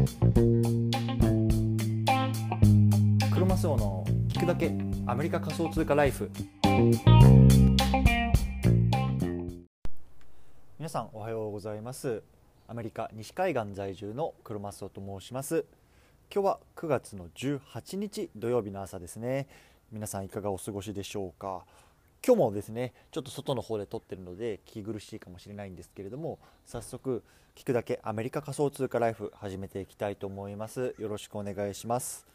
[0.00, 0.06] ク
[3.38, 4.72] ロマスオの聞くだけ
[5.06, 6.30] アメリカ仮想通貨ライフ。
[10.78, 12.22] 皆さんおはようございます。
[12.66, 15.66] アメリカ西海岸在住のクロマスオと申します。
[16.34, 19.48] 今日は9月の18日土曜日の朝ですね。
[19.92, 21.66] 皆さんいかがお過ごしでしょうか？
[22.26, 27.22] 今日もですねちょっと外の方で撮ってるので聞き苦しいかもしれないんですけれども早速
[27.56, 30.94] 聞くだけアメリカ仮想通貨ライフ始めていきたいと思います。
[30.98, 32.26] よろしくお願いします。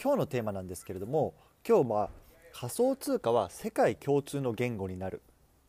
[0.00, 1.34] 今日のテーマなんですけれども
[1.66, 2.10] 今日は
[2.52, 5.22] 仮想通貨は世界共通の言語になる。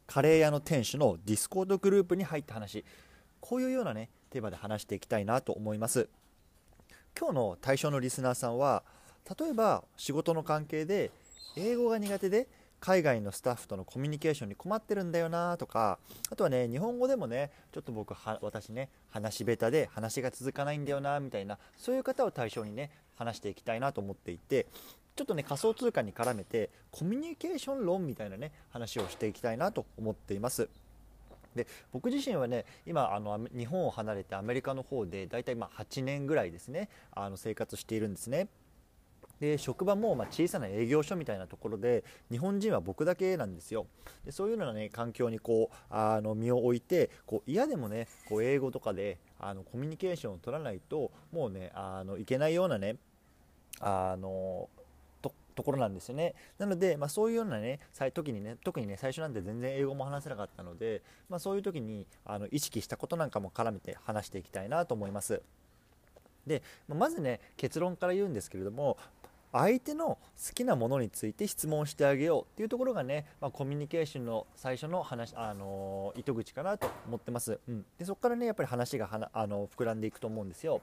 [0.07, 2.83] カレー屋の店主の Discord グループに入った話。
[3.39, 6.09] こういうようなねテーマで話していきたいなと思います。
[7.17, 8.83] 今日の対象のリスナーさんは
[9.39, 11.11] 例えば仕事の関係で
[11.55, 12.47] 英語が苦手で
[12.85, 15.97] 海外のスタッフとのコミュニケーションに困ってるんだよなとか
[16.29, 24.67] あとはね日本語でもねちょっと僕は私ね話し下手で話が続かないんだよなみたいなそういう方を対象にね話していきたいなと思っていて
[25.15, 30.69] ちょっとね仮想通貨に絡めてコミュニケーション論みたいなね話をしていきたいなと思っています。
[31.55, 38.47] で僕自身はね今あの日本を離れてアメリカの方でだいたい8年ぐらいですねあの生活しているんですね。
[39.39, 43.87] で職場もま小さな営業所みたいなところで日本人は僕だけなんですよ。
[44.23, 52.97] でそういうような、ね、環境にこうあの身を置いてこう嫌でもねこう英語とかであのコミュニケーションを取らないともうねあのいけないようなね
[53.79, 54.69] あの
[55.55, 56.35] ところなんですよね。
[56.59, 57.79] なので、まあ、そういうようなね
[58.13, 65.41] 時にね特にね最初なんて全然英語も話せなかったので、まあ、そういう時にあの意識したことなんかも絡めて話していきたいなと思います。
[66.45, 68.97] でまずね結論から言うんですけれども
[69.57, 70.19] 相手の好
[70.53, 80.81] きなものについて質問してあげようっていうところがね、まあ、コミュニケーションの最初の話、あの糸口かなと思ってます、うん、でそこからねやっぱり話がはなあの膨らんでいくと思うんですよ。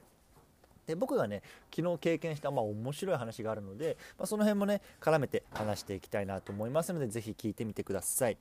[0.87, 1.43] で僕がね
[1.73, 8.37] 昨日経験した、まあ、面白い話があるので、まあ、その辺もね絡めて話していきたいなと思いますのでぜひ聞いてみてください。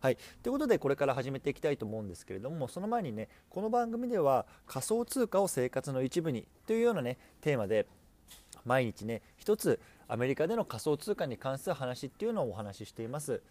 [0.00, 7.86] はい、ということでこれから始めていきたいと思うんですけれどもその前にねこの番組では仮想通貨を生活の一部にというようなねテーマで
[8.64, 13.42] 毎日ね一つアメリカでの仮想通貨に関する話っていうのをお話ししています。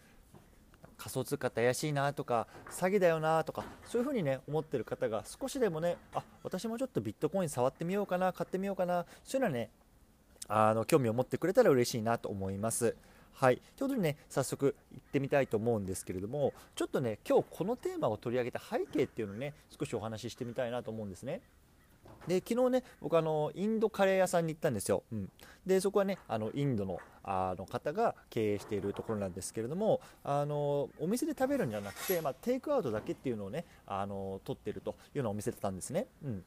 [0.97, 9.71] 仮想通貨って怪しいなとか詐欺だよなとかそういうふうにね思ってる方が少しでもねあ私もちょっとビットコイン触ってみようかな買ってみようかなそういうのはね
[10.47, 12.95] あの興味を持ってくれたら嬉しいなと思います。
[13.33, 21.41] はい、ということでね早速行ってみたいと思うんですけれどもちょっとね今日このテーマを取り上げた背景っていうのをね少しお話ししてみたいなと思うんですね。
[22.27, 25.29] で昨日ね僕あのインドカレー屋さんに行ったんですよ、うん、
[25.65, 36.43] でそこはねあのインドのあの方が経営しているところなんですけれどもあのお店で食べるんじゃなくて、まあ、テイクアウトだけっていうのをねあの取ってるというようなお店だったんですね、うん、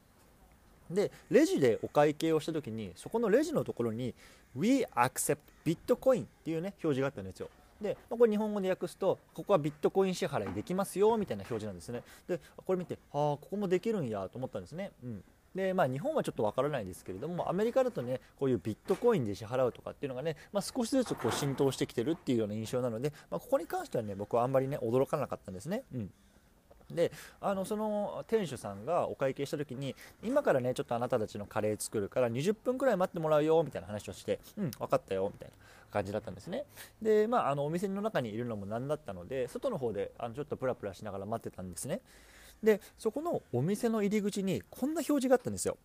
[0.91, 4.15] でレジでお会計をした時にそこのレジのところに
[4.57, 7.49] We accept Bitcoin っていうね表示があったんですよ。
[7.81, 12.03] で、まこれ日本語で訳すとここはビットコイン支払いできますよみたいな表示なんですね。
[12.27, 25.85] でこれ見てああここもできるんやと思ったんですね、うん、でまあ、日本はちょっとわからないですけれどもアメリカだとねこういうビットコインで支払うとかっていうのがね、まあ、少しずつこう浸透してきてるっていうような印象なので、まあ、ここに関してはね僕はあんまりね驚かなかったんですね。
[25.95, 26.11] うん。
[26.93, 35.55] であのその店主さんがお会計した時に今からねちょっとあなたたちのカレー作るから20分くらい待ってもらうよみたいな話をしてうん分かったよみたいな
[35.91, 36.65] 感じだったんですね。
[37.01, 42.01] でまああのお店の中にいるのもなんだったので外の方であのちょっとプラプラしながら待ってたんですね。
[42.65, 45.77] でそこのお店の入り口にこんな表示があったんですよ。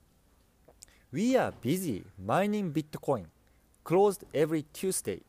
[1.12, 3.26] We are busy mining Bitcoin
[3.84, 5.22] closed every Tuesday.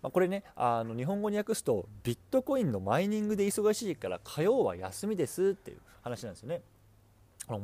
[0.00, 6.62] まあ、これねあの日本語に訳すとビットコインのマイニングで忙しいから火曜は休みですっていう話なんですよね。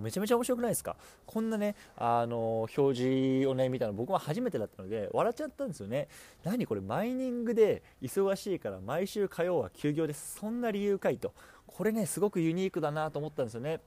[0.00, 0.96] めちゃめちゃ面白くないですか？
[1.26, 6.08] こんなねあの表示をね見たの僕は初めてだったので笑っちゃったんですよね。
[6.42, 10.36] 何これマイニングで忙しいから毎週火曜は休業です。
[10.40, 11.34] そんな理由かいと。
[11.76, 13.80] これねすごくユニークだなと思ったんですよね。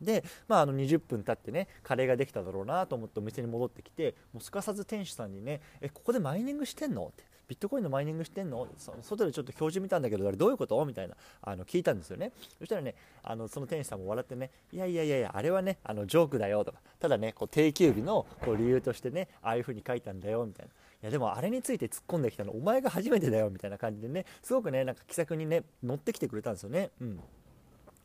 [0.00, 8.66] で、まあ、あの20分経ってねカレーができただろうなと思ってお店に戻ってきてもうすかさず店主さんにね「えここでマイニングしてんの?」ってビットコインのマイニングしてんの？
[8.76, 10.84] その外でちょっと表示見たんだけどあれどういうこと？
[10.84, 12.32] みたいなあの聞いたんですよね。
[12.58, 16.80] そしたらねあのその店主さんも笑ってねいやいやいやいやあれはねあのジョークだよとか。
[16.98, 20.72] ただねこう定休日のこう理由としてねああいう風に書いたんだよみたいな。
[21.02, 26.90] いやでもあれについて突っ込んできたのお前が初めてだよみたいな感じでねすごくねなんか気さくにね乗ってきてくれたんですよね。
[27.00, 27.20] うん。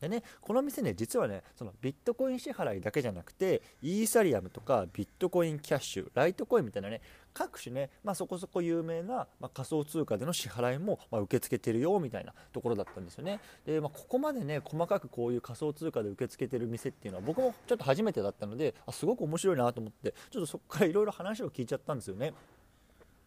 [0.02, 7.00] でね、この店ね、実はね、そのビットコイン支払いだけじゃなくて、イーサリアムとかビットコインキャッシュ、ライトコインみたいなね、
[7.32, 13.38] 各種ね、まあ、そこそこ有名な、まあ、仮想通貨での支払いも、ま受け付けてるよみたいなところだったんですよね。
[13.64, 22.34] で、まあ、ここまでね細かくこういう仮想通貨で受け付けてる店っていうのは僕もちょっと初めてだったのであすごく面白いなと思ってちょっとそこからいろいろ話を聞いちゃったんですよね。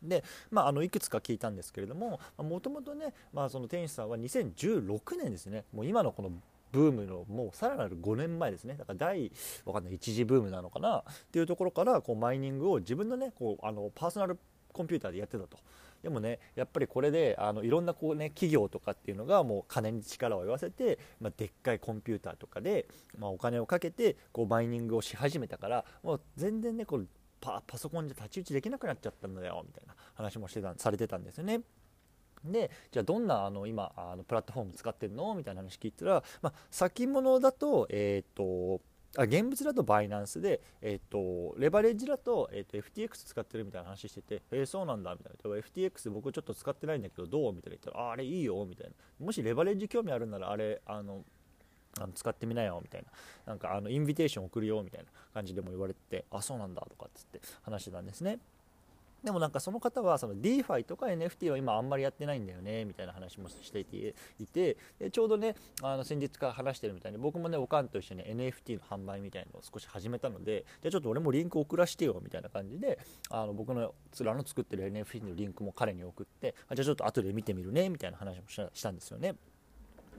[0.08, 5.66] で、まあ、あのいくつか聞いたんですけれどももともとね、まあ、その店主さんは2016年ですね。
[5.74, 6.32] もう今のこの
[6.72, 8.76] ブームのもうさらなる5年前ですね。
[8.76, 9.32] だから第
[9.66, 10.98] わかんない一次ブームなのかな？
[10.98, 14.38] っていうところからこうマイニングを自分のねこうあのパーソナル
[14.74, 15.58] コンピューターでやってたと。
[16.04, 22.86] でもねやっぱりこれであのいろんなこう、ね、企業とかっていうのがもう金に力を言わせて、まあ、でっかいコンピューターとかで、
[23.18, 27.08] まあ、お金をかけてこうマイニングをし始めたからもう全然ねこう
[27.42, 31.62] パパソコンじゃ太刀打ちできなくなっちゃったんだよみたいな話もしてたされてたんですよね。
[32.44, 35.34] でじゃあどんなあの今あのプラットフォーム使ってるの？
[35.34, 38.82] みたいな話聞いたら、まあ、先物だと,、えーと、
[39.18, 45.58] あ現物だとバイナンスで、えーと、レバレッジだと,、えーと、FTX 使ってるみたいな話してて、えー、そうなんだみたいな。
[45.58, 47.54] FTX 僕ちょっと使ってないんだけどどう？
[47.54, 49.26] みたいな言ったらああれいいよみたいな。
[49.26, 51.26] もしレバレッジ興味あるならあれあの
[52.00, 53.08] あの使ってみなよみたいな
[53.46, 58.40] なんかあのインビテーション送るよみたいな感じでも言われてあそうなんだとかっつって話してたんですね
[59.26, 64.16] でもなんかその方はその DeFi とか NFT は今あんまりやってないんだよねみたいな話もしていて
[64.54, 64.78] で
[65.12, 73.00] ちょうどねあの先日から話してるみたいに僕もねおかんと一緒に NFT の販売みたいのを少し始めたのでじゃちょっと俺もリンク送らせてよみたいな感じで
[73.32, 79.34] あの僕の面の作ってる NFT のリンクも彼に送ってじゃあちょっと後で見てみるねみたいな話もしたんですよね。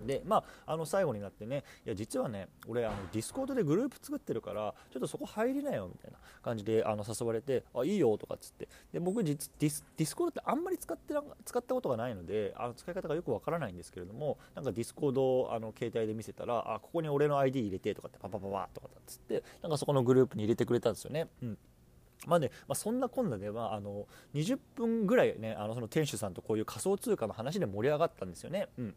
[0.05, 21.29] でまあ、あの最後になってねいや実はね俺あの Discord でグループ作ってるからちょっとそこ入りなよみたいな感じであの誘われてあいいよとかっつってで僕実ディス Discord ってあんまり使ってな使ったことがないのであの使い方がよくわからないんですけれどもなんか Discord をあの携帯で見せたらあここに俺の ID 入れてとかってパパパパとかっつってなんかそこのグループに入れてくれたんですよね。
[21.43, 21.59] うん
[22.27, 28.69] まあねまあ、そんなこんなではあの20分ぐらいねあのその店主さんとこういう仮想通貨の話で盛り上がったんですよね。
[28.79, 28.95] うん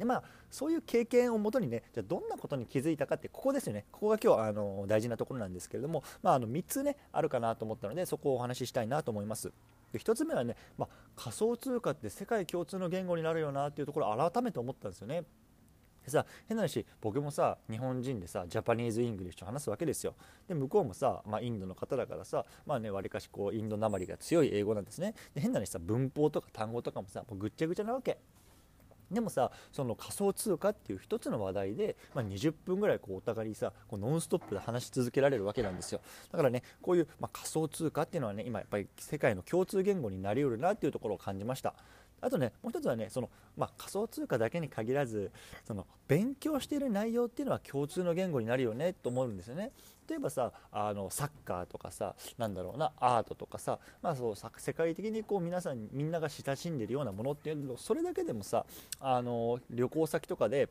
[0.00, 3.84] でまあそういう経験をもとにねじゃどんなことに気づいたかってここですよね。
[3.92, 9.52] ここが今日あの大事なところなんですけれども、まあ、あの3つねあるかなと思ったのでそこをお話ししたいなと思います。
[9.92, 15.24] で1つ目はね、まあ、仮想通貨って世界共通の言語になるよなっていうところを改めて思ったんですよね。
[16.02, 20.14] でさ変な話僕もさ日本人でさ Japanese English 話すわけですよ。
[20.48, 25.14] で向こうもさ、まあ、インドの方だからさまあねわりかしこうインドなまりが強い英語なんですね。
[25.34, 28.18] で変な話さ文法とか単語とかもさもうぐっちゃぐちゃなわけ。
[29.10, 36.00] でもさその仮想通貨っていう一つの話題で、まあ、20分ぐらいこうお互いさこうノンストップで話し続けられるわけなんですよ。
[36.30, 41.74] だからねこういう、まあ、仮想通貨っていうのはね今やっぱり世界の共通言語になりうるなっていうところを感じました。
[42.20, 45.30] あとねもう一つはねその、まあ、仮想通貨だけに限らず
[45.66, 49.72] その勉強している内容っていうのは共通の言語になるよねと思うんですよね。
[50.08, 58.66] 例えばさあのサッカーとかさなんだろうなアートとかさ、まあ、そう世界的にこう皆さんみんなが親しんでるようなものっていうのそれだけでもさ
[58.98, 60.68] あの旅行先とかで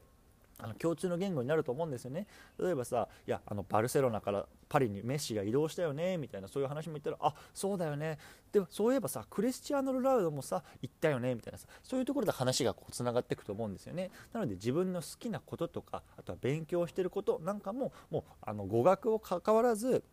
[0.60, 2.28] あの共通の言語になると思うんですよね。
[2.60, 8.18] 例えばさいやあのバルセロナからパリにメッシが移動したよねみたいなそういう話も言ったらあそうだよね。
[8.52, 14.12] でもそういえばさクリスチアーノ・ロナウドもさ行ったよねみたいなさそういうところで話がこうつながっていくと思うんですよね。
[14.34, 20.04] なので自分の好きなこととかあとは勉強してることなんかももうあの語学を関わらず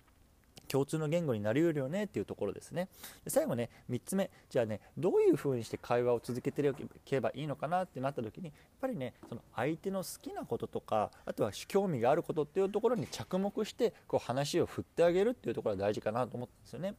[0.66, 2.88] 共通の言語になりうるよねっていうところですね。
[3.24, 4.30] で最後ね3つ目。
[4.50, 6.72] じゃあねどういうふうにして会話を続けてい
[7.04, 16.94] けばいいのかなってなった時にやっぱりねその相手の好きなこととかあとは興味があることっていうところに着目してこう話を振ってあげるっていうところが大事かなと思ったんですよね。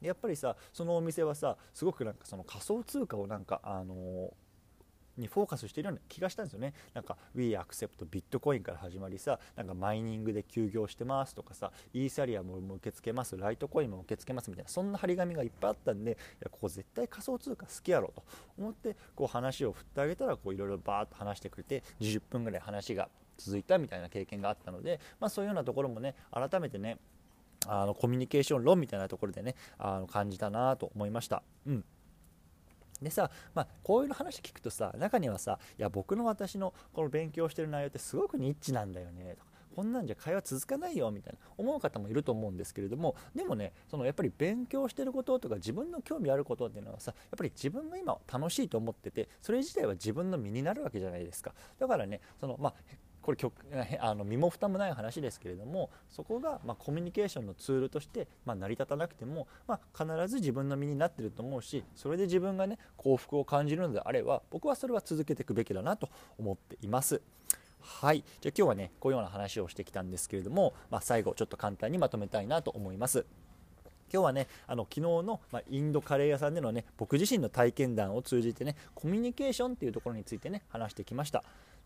[0.00, 4.45] やっぱりさそのお店はさすごくなんかその仮想通貨をなんかあのー
[5.16, 18.22] にフォーカスしてるような気がしたんですよねなんか We accept Bitcoin から始まりさなんかマイニングで休業してますとかさイーサリアムも受け付けますライトコインも受け付けますみたいなそんな張り紙がいっぱいあったんでいやここ絶対仮想通貨好きやろと
[18.58, 23.08] 思ってこう話を振ってあげたらいろいろバーッと話してくれて20分ぐらい話が
[23.38, 26.98] 続いたみたいな経験があったので、まあ、そういうようなところもね改めてね
[27.66, 31.42] あのコミュニケーション論みたいなところでねあの感じたなと思いました。
[31.66, 31.84] うん
[33.02, 51.52] でさ、まあ、こういう話聞くとさ中にはさいや僕の私のこの勉強してる内容ってすごくニッチなんだよねとかこんなんじゃ会話続かないよみたいな思う方もいると思うんですけれどもでもねそのやっぱり勉強してることとか自分の興味あることっていうのはさやっぱり自分が今楽しいと思っててそれ自体は自分の身になるわけじゃないですか。
[51.78, 52.74] だからねそのまあ
[53.26, 53.38] これ
[53.98, 67.20] あの身も蓋もない話ですけれどもそこがまコミュニケーションのツールとして、ま成り立たなくても、ま、必ず自分の身になってると思うしそれで自分がね幸福を感じるのであれば僕はそれは続けていくべきだなと思っています。
[67.80, 73.26] はい、じゃあ今日はねこういうような話をしてきたんですけれども、まあ、最後ちょっと簡単にまとめたいなと思います。
[74.12, 81.42] 今日はねあの昨日の、ま、インドカレー屋さんでのね僕自身の体験談を通じてねコミュニケーションっていうところについてね話してきました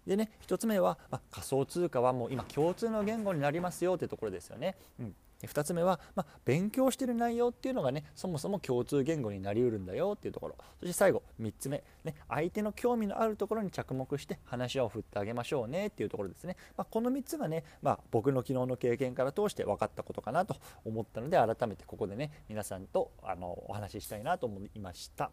[0.06, 5.14] でね1つ目は、まあ、仮想通貨はもう今共通の言語になりますよってところですよね、うん、
[5.46, 10.56] 2つ目は、まあ、勉強してる内容っていうのがねそもそも共通言語になりうるんだよっていうところ。
[10.80, 25.30] そして最後3つ目、ね、相手の興味のあるところに着目して話を振ってあげましょうねっていうところですね、まあ、この3つがね、まあ、僕の昨日の経験から通して分かったことかなと思ったので改めてここでね皆さんとあのお話ししたいなと思いました。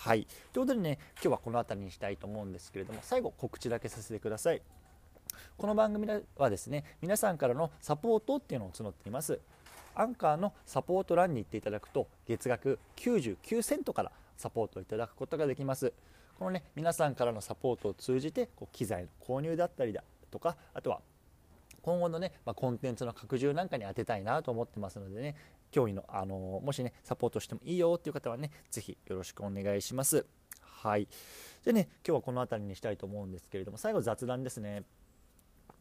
[0.00, 4.62] はい、ということでね今日はこの辺りにしたいと思うんですけれども最後告知だけさせてください。
[5.56, 9.40] この番組ではですね皆さんからのサポートっていうのを募っています。
[9.96, 15.92] アンカーのサポート欄に行っていただくと月額99セントからサポートをいただくことができます。
[16.38, 21.00] このね皆さんからのサポートを通じてこう機材の購入だったりだとかあとは
[21.88, 25.34] 今後のね、まあ、コンテンツの拡充なんかに当てたいなと思ってますのでね
[25.70, 30.26] 興味の、あのもしねサポートしてもいいよっていう方はね是非よろしくお願いします。
[30.60, 31.08] はい。
[31.64, 34.82] でね今日はこの辺りにしたいと思うんですけれども最後雑談ですね。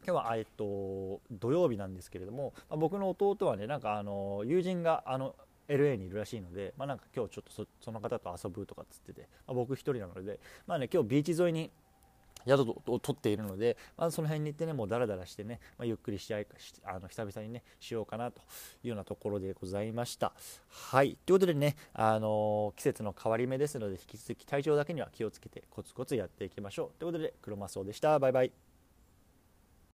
[0.05, 5.35] 今日は、えっと、土曜日なんですけれども、まあ、僕の弟はねなんかあの友人があの
[5.67, 11.71] LA にいるらしいので、まあ、なんか今日ちょっとその方と遊ぶとかっつってて、まあ、僕一人なので、まあね、今日ビーチ沿いに
[12.47, 16.37] 宿を取っているので、まあ、その辺に行ってねもうダラダラしてね、まあ、ゆっくりしあ
[16.85, 18.41] あの久々にねしようかなと
[18.83, 20.33] いうようなところでございました。
[20.69, 21.17] はい。
[21.25, 26.99] ということでね、あのー、季節の変わり目ですので引き続き体調だけには気をつけてコツコツやっていきましょう。
[26.99, 28.17] ということで黒マスオでした。
[28.19, 28.66] バイバイ。